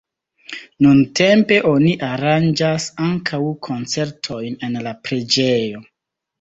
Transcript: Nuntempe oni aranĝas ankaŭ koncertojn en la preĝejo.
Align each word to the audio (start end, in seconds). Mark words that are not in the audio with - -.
Nuntempe 0.85 1.59
oni 1.73 1.91
aranĝas 2.07 2.89
ankaŭ 3.11 3.41
koncertojn 3.69 4.61
en 4.71 4.85
la 4.89 4.99
preĝejo. 5.07 5.89